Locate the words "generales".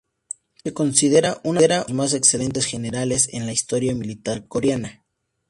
2.65-3.27